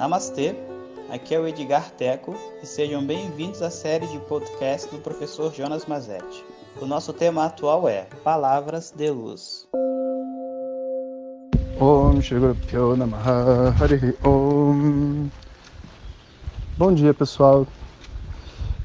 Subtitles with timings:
[0.00, 0.56] Namastê,
[1.10, 5.84] aqui é o Edgar Teco e sejam bem-vindos à série de podcast do professor Jonas
[5.84, 6.42] Mazetti.
[6.80, 9.68] O nosso tema atual é Palavras de Luz.
[11.78, 13.74] Om Namaha
[14.24, 15.28] Om
[16.78, 17.66] Bom dia pessoal,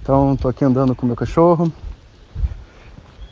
[0.00, 1.70] então estou aqui andando com meu cachorro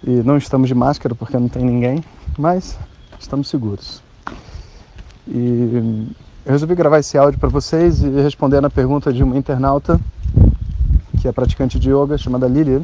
[0.04, 2.04] e não estamos de máscara porque não tem ninguém,
[2.38, 2.78] mas
[3.18, 4.02] estamos seguros.
[5.26, 6.12] E
[6.44, 10.00] eu resolvi gravar esse áudio para vocês e responder na pergunta de uma internauta
[11.20, 12.80] que é praticante de yoga chamada Lilia.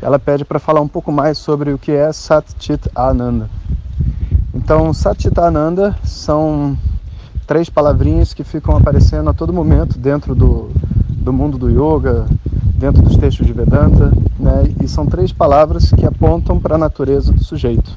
[0.00, 3.50] Ela pede para falar um pouco mais sobre o que é Sat Chit Ananda.
[4.54, 6.78] Então, Sat Chit Ananda são
[7.44, 10.70] três palavrinhas que ficam aparecendo a todo momento dentro do,
[11.08, 12.26] do mundo do yoga,
[12.76, 14.72] dentro dos textos de Vedanta, né?
[14.80, 17.96] e são três palavras que apontam para a natureza do sujeito.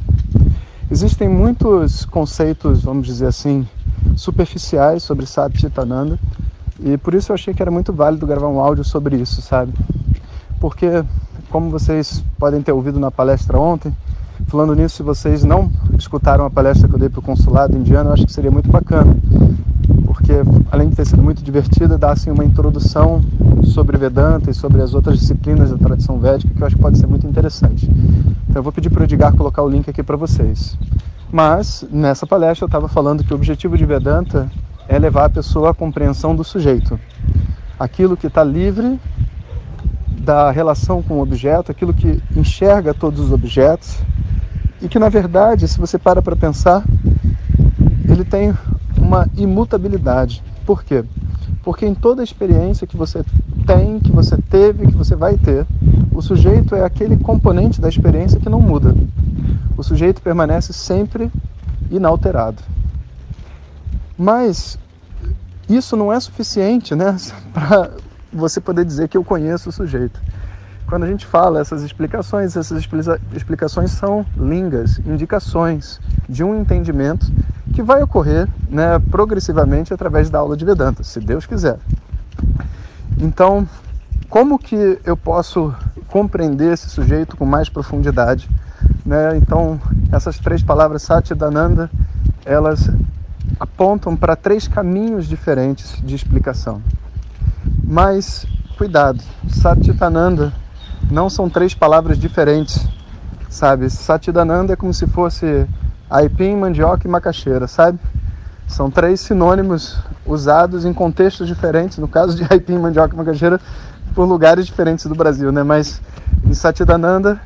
[0.90, 3.68] Existem muitos conceitos, vamos dizer assim,
[4.16, 6.18] superficiais sobre Satchitananda
[6.80, 9.74] e por isso eu achei que era muito válido gravar um áudio sobre isso, sabe?
[10.60, 11.04] Porque,
[11.50, 13.96] como vocês podem ter ouvido na palestra ontem,
[14.48, 18.10] falando nisso, se vocês não escutaram a palestra que eu dei para o consulado indiano,
[18.10, 19.16] eu acho que seria muito bacana,
[20.06, 20.34] porque
[20.70, 23.22] além de ter sido muito divertida, dá assim uma introdução
[23.64, 26.98] sobre Vedanta e sobre as outras disciplinas da tradição védica que eu acho que pode
[26.98, 27.90] ser muito interessante.
[28.50, 30.78] Então eu vou pedir para o Edgar colocar o link aqui para vocês.
[31.36, 34.50] Mas nessa palestra eu estava falando que o objetivo de Vedanta
[34.88, 36.98] é levar a pessoa à compreensão do sujeito.
[37.78, 38.98] Aquilo que está livre
[40.18, 43.98] da relação com o objeto, aquilo que enxerga todos os objetos
[44.82, 46.86] e que na verdade, se você para para pensar,
[48.08, 48.54] ele tem
[48.98, 50.42] uma imutabilidade.
[50.66, 51.04] Por quê?
[51.64, 53.26] Porque em toda experiência que você
[53.68, 55.68] tem, que você teve, que você vai ter,
[56.14, 58.96] o sujeito é aquele componente da experiência que não muda
[59.78, 61.32] o sujeito permanece sempre
[61.90, 62.62] inalterado.
[64.18, 64.78] Mas
[65.68, 67.16] isso não é suficiente né,
[67.54, 67.92] para
[68.32, 70.20] você poder dizer que eu conheço o sujeito.
[70.88, 72.88] Quando a gente fala essas explicações, essas
[73.34, 76.00] explicações são lingas, indicações
[76.30, 77.26] de um entendimento
[77.74, 81.80] que vai ocorrer né, progressivamente através da aula de Vedanta, se Deus quiser.
[83.18, 83.68] Então,
[84.30, 85.74] como que eu posso
[86.08, 88.48] compreender esse sujeito com mais profundidade?
[89.06, 89.38] Né?
[89.38, 89.80] Então,
[90.12, 91.92] essas três palavras Satchidananda,
[92.44, 92.90] elas
[93.60, 96.82] apontam para três caminhos diferentes de explicação.
[97.84, 100.52] Mas cuidado, Satchitananda
[101.10, 102.86] não são três palavras diferentes,
[103.48, 103.90] sabe?
[103.90, 105.68] Satchidananda é como se fosse
[106.10, 108.00] aipim, mandioca e macaxeira, sabe?
[108.68, 113.62] São três sinônimos usados em contextos diferentes, no caso de aipim, mandioca e macaxeira,
[114.16, 115.62] por lugares diferentes do Brasil, né?
[115.62, 116.02] Mas
[116.44, 117.40] em Satchidananda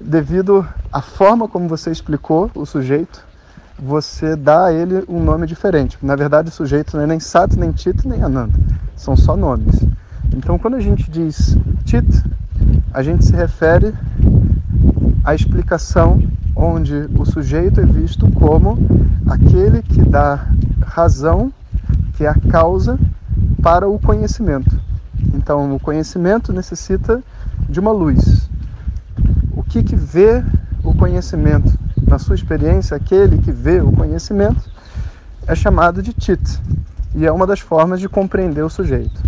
[0.00, 3.24] devido à forma como você explicou o sujeito,
[3.78, 5.98] você dá a ele um nome diferente.
[6.02, 8.54] Na verdade, o sujeito não é nem Sat, nem Tit, nem Ananda.
[8.96, 9.80] São só nomes.
[10.34, 12.06] Então, quando a gente diz Tit,
[12.92, 13.92] a gente se refere
[15.24, 16.22] à explicação
[16.54, 18.78] onde o sujeito é visto como
[19.26, 20.46] aquele que dá
[20.86, 21.52] razão,
[22.16, 22.98] que é a causa
[23.60, 24.78] para o conhecimento.
[25.34, 27.22] Então, o conhecimento necessita
[27.68, 28.48] de uma luz
[29.74, 30.44] que, que vê
[30.84, 31.72] o conhecimento?
[32.06, 34.70] Na sua experiência, aquele que vê o conhecimento
[35.48, 36.60] é chamado de tit
[37.14, 39.20] e é uma das formas de compreender o sujeito.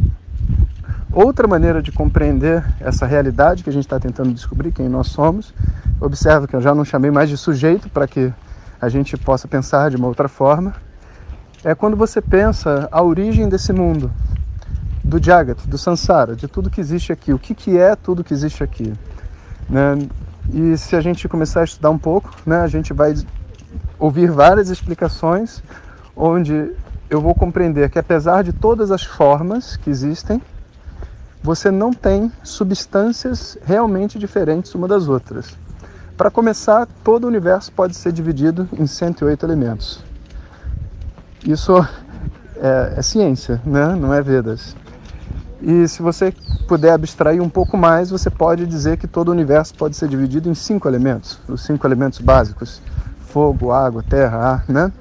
[1.12, 5.52] Outra maneira de compreender essa realidade que a gente está tentando descobrir, quem nós somos,
[6.00, 8.32] observa que eu já não chamei mais de sujeito para que
[8.80, 10.74] a gente possa pensar de uma outra forma,
[11.64, 14.12] é quando você pensa a origem desse mundo,
[15.02, 17.32] do Jagat, do Sansara, de tudo que existe aqui.
[17.32, 18.92] O que, que é tudo que existe aqui?
[19.68, 20.06] Né?
[20.52, 23.14] E se a gente começar a estudar um pouco, né, a gente vai
[23.98, 25.62] ouvir várias explicações
[26.16, 26.72] onde
[27.10, 30.40] eu vou compreender que apesar de todas as formas que existem,
[31.42, 35.56] você não tem substâncias realmente diferentes uma das outras.
[36.16, 40.02] Para começar, todo o universo pode ser dividido em 108 elementos.
[41.44, 41.76] Isso
[42.56, 43.94] é, é ciência, né?
[43.94, 44.74] não é Vedas.
[45.60, 46.32] E se você
[46.66, 50.50] puder abstrair um pouco mais, você pode dizer que todo o universo pode ser dividido
[50.50, 52.82] em cinco elementos, os cinco elementos básicos:
[53.28, 54.92] fogo, água, terra, ar, né?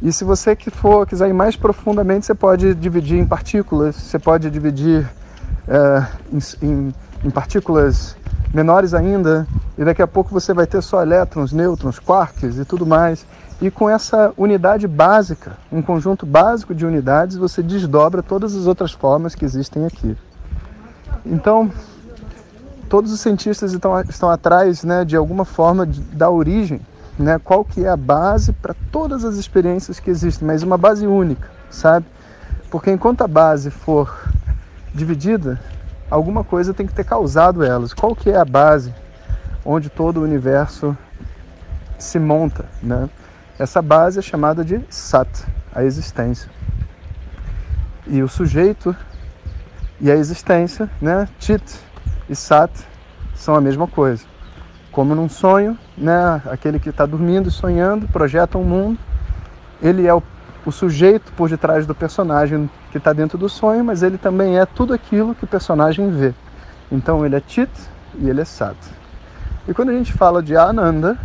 [0.00, 4.18] E se você que for quiser ir mais profundamente, você pode dividir em partículas, você
[4.18, 5.08] pode dividir
[5.66, 6.94] é, em, em,
[7.24, 8.16] em partículas
[8.54, 9.46] menores ainda,
[9.76, 13.26] e daqui a pouco você vai ter só elétrons, nêutrons, quarks e tudo mais.
[13.60, 18.92] E com essa unidade básica, um conjunto básico de unidades, você desdobra todas as outras
[18.92, 20.16] formas que existem aqui.
[21.26, 21.70] Então,
[22.88, 26.80] todos os cientistas estão, estão atrás né, de alguma forma de, da origem,
[27.18, 31.04] né, qual que é a base para todas as experiências que existem, mas uma base
[31.04, 32.06] única, sabe?
[32.70, 34.16] Porque enquanto a base for
[34.94, 35.60] dividida,
[36.08, 37.92] alguma coisa tem que ter causado elas.
[37.92, 38.94] Qual que é a base
[39.64, 40.96] onde todo o universo
[41.98, 43.08] se monta, né?
[43.58, 45.28] Essa base é chamada de Sat,
[45.74, 46.48] a existência.
[48.06, 48.94] E o sujeito
[50.00, 51.28] e a existência, né?
[51.40, 51.64] Chit
[52.30, 52.70] e Sat
[53.34, 54.24] são a mesma coisa.
[54.92, 56.40] Como num sonho, né?
[56.46, 58.96] Aquele que está dormindo e sonhando projeta um mundo.
[59.82, 60.22] Ele é o,
[60.64, 64.66] o sujeito por detrás do personagem que está dentro do sonho, mas ele também é
[64.66, 66.32] tudo aquilo que o personagem vê.
[66.92, 67.72] Então ele é Chit
[68.20, 68.76] e ele é Sat.
[69.66, 71.18] E quando a gente fala de Ananda,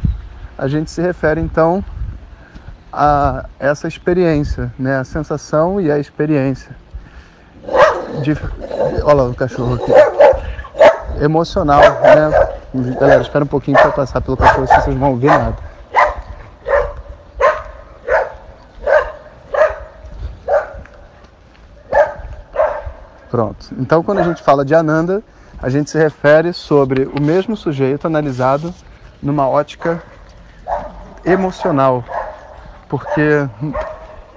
[0.58, 1.86] a gente se refere então
[2.94, 5.00] a essa experiência, né?
[5.00, 6.76] a sensação e a experiência.
[8.22, 8.38] De...
[9.04, 9.92] Olha lá o cachorro aqui.
[11.24, 12.96] Emocional, né?
[13.00, 15.56] Galera, espera um pouquinho para passar pelo cachorro, se vocês vão ouvir nada.
[23.30, 23.68] Pronto.
[23.80, 25.24] Então, quando a gente fala de Ananda,
[25.60, 28.72] a gente se refere sobre o mesmo sujeito analisado
[29.22, 30.04] numa ótica
[31.26, 32.04] emocional,
[32.94, 33.50] porque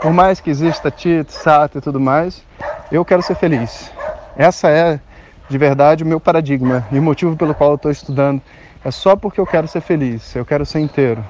[0.01, 2.43] por mais que exista Tit, Sat e tudo mais,
[2.91, 3.93] eu quero ser feliz.
[4.35, 4.99] Essa é
[5.47, 8.41] de verdade o meu paradigma e o motivo pelo qual eu estou estudando
[8.83, 11.23] é só porque eu quero ser feliz, eu quero ser inteiro.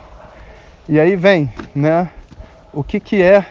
[0.88, 2.08] E aí vem, né?
[2.73, 3.44] O que que é,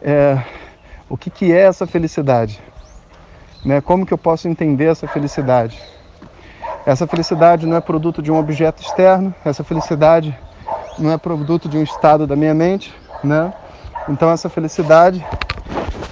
[0.00, 0.40] é
[1.08, 2.62] o que que é essa felicidade?
[3.64, 3.80] Né?
[3.80, 5.76] Como que eu posso entender essa felicidade?
[6.86, 10.38] Essa felicidade não é produto de um objeto externo, essa felicidade
[10.98, 13.52] não é produto de um estado da minha mente, né?
[14.08, 15.24] Então essa felicidade,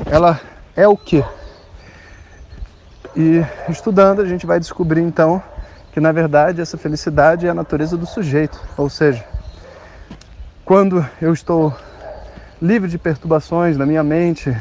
[0.07, 0.41] ela
[0.77, 1.25] é o quê?
[3.17, 5.43] E estudando a gente vai descobrir então
[5.93, 9.25] que na verdade essa felicidade é a natureza do sujeito, ou seja,
[10.65, 11.75] quando eu estou
[12.61, 14.55] livre de perturbações na minha mente,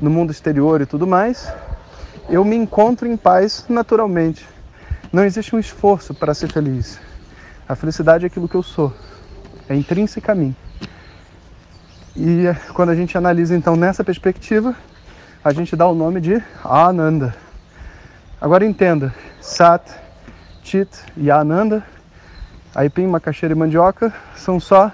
[0.00, 1.52] no mundo exterior e tudo mais,
[2.28, 4.46] eu me encontro em paz naturalmente.
[5.12, 7.00] Não existe um esforço para ser feliz.
[7.68, 8.92] A felicidade é aquilo que eu sou
[9.70, 10.54] é intrínseca a mim.
[12.16, 12.44] E
[12.74, 14.74] quando a gente analisa então nessa perspectiva,
[15.44, 17.34] a gente dá o nome de Ananda.
[18.40, 19.88] Agora entenda, Sat,
[20.64, 21.84] Chit e Ananda,
[22.74, 24.90] aipim, macaxeira e mandioca são só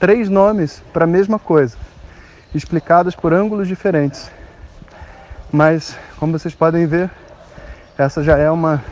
[0.00, 1.76] três nomes para a mesma coisa,
[2.52, 4.28] explicados por ângulos diferentes.
[5.52, 7.08] Mas, como vocês podem ver,
[7.96, 8.82] essa já é uma,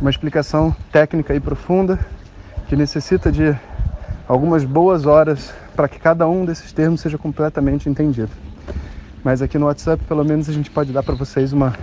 [0.00, 1.98] uma explicação técnica e profunda
[2.66, 3.54] que necessita de
[4.28, 8.30] algumas boas horas para que cada um desses termos seja completamente entendido.
[9.22, 11.74] Mas aqui no WhatsApp, pelo menos, a gente pode dar para vocês uma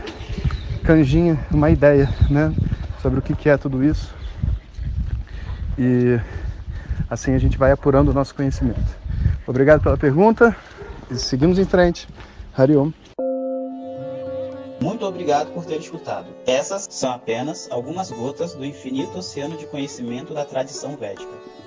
[0.84, 2.54] canjinha, uma ideia, né,
[3.02, 4.14] sobre o que é tudo isso.
[5.78, 6.20] E
[7.10, 8.80] assim a gente vai apurando o nosso conhecimento.
[9.48, 10.56] Obrigado pela pergunta
[11.10, 12.08] e seguimos em frente.
[12.56, 12.92] Hariom.
[14.82, 16.28] Muito obrigado por ter escutado.
[16.46, 21.32] Essas são apenas algumas gotas do infinito oceano de conhecimento da tradição védica.